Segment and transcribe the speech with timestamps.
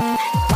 [0.00, 0.49] 拜。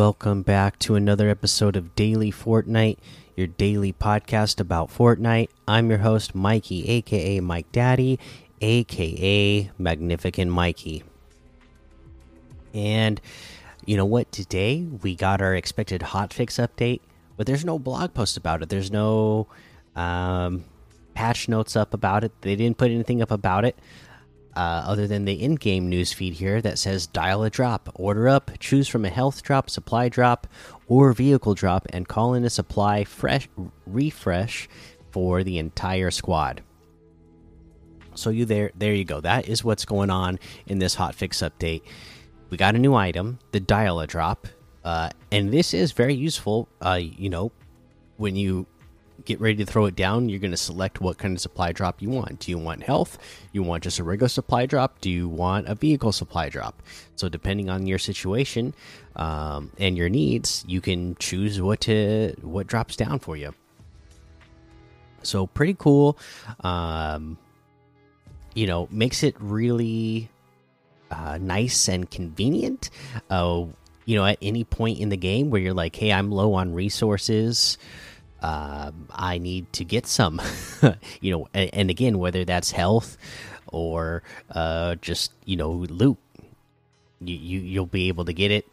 [0.00, 2.96] Welcome back to another episode of Daily Fortnite,
[3.36, 5.50] your daily podcast about Fortnite.
[5.68, 8.18] I'm your host, Mikey, aka Mike Daddy,
[8.62, 11.04] aka Magnificent Mikey.
[12.72, 13.20] And
[13.84, 14.32] you know what?
[14.32, 17.02] Today we got our expected hotfix update,
[17.36, 18.70] but there's no blog post about it.
[18.70, 19.48] There's no
[19.94, 20.64] um,
[21.12, 22.32] patch notes up about it.
[22.40, 23.78] They didn't put anything up about it
[24.56, 28.50] uh, other than the in-game news feed here that says dial a drop, order up,
[28.58, 30.46] choose from a health drop, supply drop,
[30.88, 33.48] or vehicle drop, and call in a supply fresh
[33.86, 34.68] refresh
[35.10, 36.62] for the entire squad.
[38.14, 39.20] So you there, there you go.
[39.20, 41.82] That is what's going on in this hotfix update.
[42.50, 44.48] We got a new item, the dial a drop,
[44.84, 46.68] uh, and this is very useful.
[46.80, 47.52] Uh, you know,
[48.16, 48.66] when you
[49.24, 52.02] get ready to throw it down, you're going to select what kind of supply drop
[52.02, 52.40] you want.
[52.40, 53.18] Do you want health?
[53.52, 55.00] You want just a regular supply drop?
[55.00, 56.82] Do you want a vehicle supply drop?
[57.16, 58.74] So depending on your situation
[59.16, 63.54] um, and your needs, you can choose what to what drops down for you.
[65.22, 66.18] So pretty cool.
[66.60, 67.38] Um,
[68.54, 70.30] you know, makes it really
[71.10, 72.90] uh, nice and convenient.
[73.28, 73.66] Uh,
[74.06, 76.74] you know, at any point in the game where you're like, "Hey, I'm low on
[76.74, 77.78] resources."
[78.42, 80.40] Uh, I need to get some,
[81.20, 83.16] you know, and, and, again, whether that's health
[83.66, 86.18] or uh, just you know loot,
[87.20, 88.66] you, you you'll be able to get it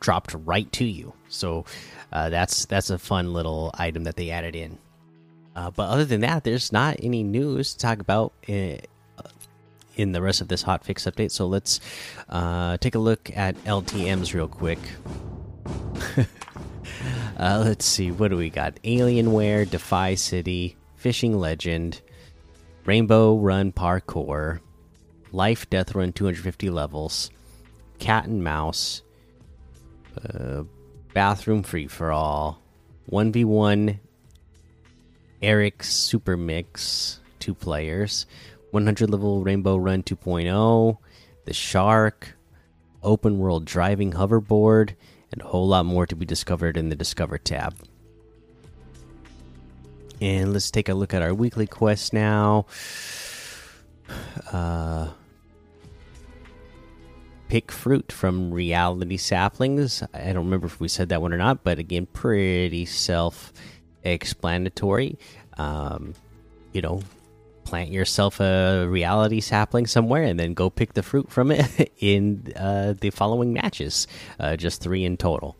[0.00, 1.14] dropped right to you.
[1.28, 1.64] So
[2.12, 4.78] uh, that's that's a fun little item that they added in.
[5.56, 8.80] Uh, but other than that, there's not any news to talk about in,
[9.18, 9.28] uh,
[9.96, 11.30] in the rest of this hotfix update.
[11.30, 11.80] So let's
[12.28, 14.80] uh, take a look at LTM's real quick.
[17.36, 18.76] Uh, let's see, what do we got?
[18.84, 22.00] Alienware, Defy City, Fishing Legend,
[22.84, 24.60] Rainbow Run Parkour,
[25.32, 27.30] Life Death Run 250 levels,
[27.98, 29.02] Cat and Mouse,
[30.22, 30.62] uh,
[31.12, 32.62] Bathroom Free for All,
[33.10, 33.98] 1v1
[35.42, 38.26] Eric Super Mix, two players,
[38.70, 40.98] 100 level Rainbow Run 2.0,
[41.46, 42.36] The Shark,
[43.02, 44.94] Open World Driving Hoverboard,
[45.34, 47.74] and a whole lot more to be discovered in the Discover tab.
[50.20, 52.66] And let's take a look at our weekly quest now.
[54.52, 55.08] Uh,
[57.48, 60.04] pick fruit from reality saplings.
[60.14, 63.52] I don't remember if we said that one or not, but again, pretty self
[64.04, 65.18] explanatory.
[65.58, 66.14] Um,
[66.72, 67.02] you know,
[67.64, 72.52] plant yourself a reality sapling somewhere and then go pick the fruit from it in
[72.56, 74.06] uh, the following matches.
[74.38, 75.56] Uh, just three in total.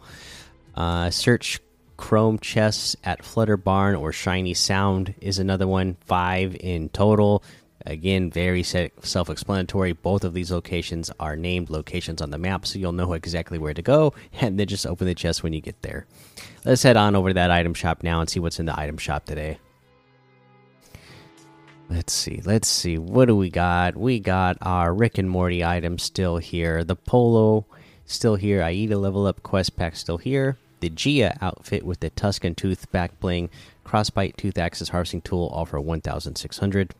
[0.74, 1.60] Uh, search
[1.96, 5.96] Chrome chests at Flutter Barn or Shiny Sound is another one.
[6.06, 7.42] Five in total.
[7.86, 9.92] Again, very self explanatory.
[9.92, 13.74] Both of these locations are named locations on the map, so you'll know exactly where
[13.74, 16.06] to go, and then just open the chest when you get there.
[16.64, 18.96] Let's head on over to that item shop now and see what's in the item
[18.96, 19.58] shop today.
[21.88, 22.40] Let's see.
[22.44, 22.98] Let's see.
[22.98, 23.96] What do we got?
[23.96, 26.82] We got our Rick and Morty items still here.
[26.82, 27.66] The Polo
[28.06, 28.62] still here.
[28.62, 30.56] Aida level up quest pack still here.
[30.80, 33.48] The Gia outfit with the Tuscan Tooth back bling,
[33.86, 36.94] Crossbite Tooth Axis harvesting tool all for 1,600.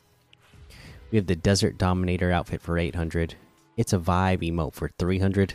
[1.10, 3.34] We have the Desert Dominator outfit for 800.
[3.76, 5.54] It's a Vibe emote for 300.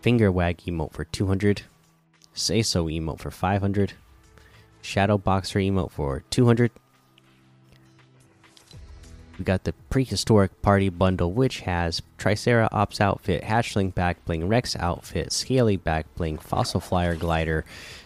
[0.00, 1.62] Finger Wag emote for 200.
[2.34, 3.92] Say So emote for 500.
[4.82, 6.72] Shadow Boxer emote for 200
[9.40, 15.32] we got the prehistoric party bundle, which has Triceratops outfit, Hatchling back bling, Rex outfit,
[15.32, 17.64] Scaly back bling, Fossil Flyer glider,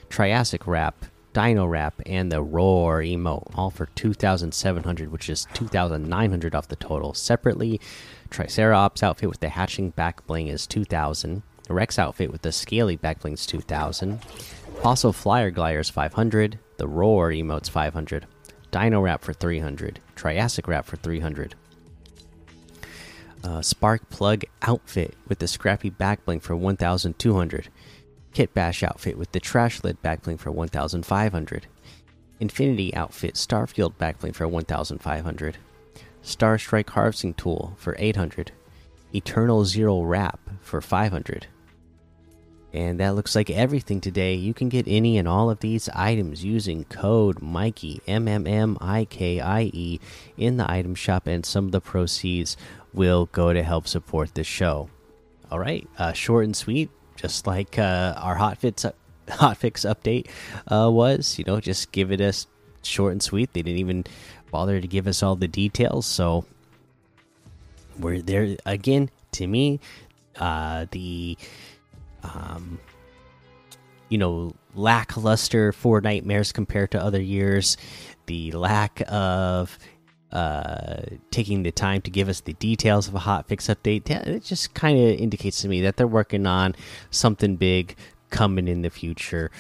[0.09, 6.69] Triassic wrap, Dino wrap, and the Roar emote, all for 2,700, which is 2,900 off
[6.69, 7.13] the total.
[7.15, 7.81] Separately,
[8.31, 11.43] Triceratops outfit with the Hatchling back bling is 2,000.
[11.67, 14.23] The Rex outfit with the Scaly back bling is 2,000.
[14.83, 16.61] Fossil Flyer glider is 500.
[16.77, 18.27] The Roar emote's 500.
[18.75, 21.55] Dino Wrap for 300, Triassic Wrap for 300.
[23.45, 27.69] Uh, Spark Plug outfit with the Scrappy Backbling for 1,200.
[28.33, 31.67] Kit Bash outfit with the Trash Lid Backbling for 1,500.
[32.41, 35.57] Infinity outfit Starfield Backbling for 1,500.
[36.23, 38.51] Star Strike Harvesting Tool for 800.
[39.15, 41.47] Eternal Zero Wrap for 500.
[42.75, 44.35] And that looks like everything today.
[44.35, 48.77] You can get any and all of these items using code Mikey M M M
[48.81, 50.01] I K I E
[50.37, 52.57] in the item shop, and some of the proceeds
[52.93, 54.91] will go to help support the show.
[55.53, 58.85] All right, uh, short and sweet, just like uh, our hot fits
[59.29, 60.27] hot fix update
[60.67, 61.39] uh, was.
[61.39, 62.49] You know, just give it us
[62.83, 63.53] short and sweet.
[63.53, 64.05] They didn't even
[64.51, 66.45] bother to give us all the details, so
[68.01, 69.11] we're there again.
[69.33, 69.79] To me,
[70.37, 71.37] uh, the
[72.25, 72.79] um,
[74.09, 77.77] you know lackluster Fortnitemares compared to other years,
[78.27, 79.79] the lack of
[80.33, 84.11] uh, taking the time to give us the details of a hot fix update.
[84.11, 86.75] It just kind of indicates to me that they're working on
[87.11, 87.97] something big
[88.31, 89.51] coming in the future.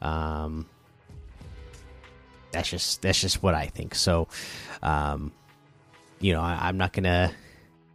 [0.00, 0.66] Um,
[2.52, 3.94] that's just that's just what I think.
[3.94, 4.28] So,
[4.82, 5.32] um,
[6.20, 7.32] you know, I, I'm not gonna,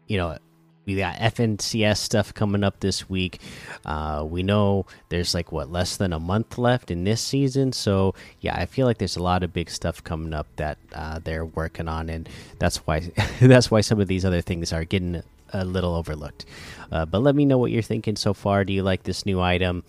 [0.07, 0.38] you know,
[0.86, 3.40] we got FNCS stuff coming up this week.
[3.86, 8.14] Uh, we know there's like what less than a month left in this season, so
[8.42, 11.46] yeah, I feel like there's a lot of big stuff coming up that uh, they're
[11.46, 12.30] working on, and
[12.60, 13.00] that's why
[13.42, 15.24] that's why some of these other things are getting
[15.54, 16.46] a little overlooked.
[16.92, 18.64] Uh, but let me know what you're thinking so far.
[18.64, 19.84] Do you like this new item?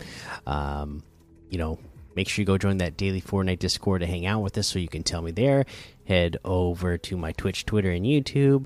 [0.45, 1.03] Um,
[1.49, 1.79] you know,
[2.15, 4.79] make sure you go join that daily Fortnite Discord to hang out with us, so
[4.79, 5.65] you can tell me there.
[6.05, 8.65] Head over to my Twitch, Twitter, and YouTube.